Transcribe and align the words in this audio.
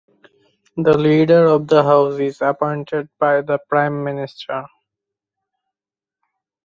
The 0.77 0.97
leader 0.97 1.45
of 1.45 1.67
the 1.67 1.83
house 1.83 2.19
is 2.19 2.41
appointed 2.41 3.07
by 3.19 3.41
the 3.41 3.59
prime 3.69 4.03
minister. 4.03 4.65